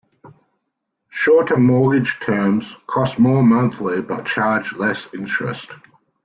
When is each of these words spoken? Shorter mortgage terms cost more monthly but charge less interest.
Shorter 1.09 1.57
mortgage 1.57 2.19
terms 2.21 2.65
cost 2.87 3.19
more 3.19 3.43
monthly 3.43 4.01
but 4.01 4.25
charge 4.25 4.73
less 4.73 5.07
interest. 5.13 5.69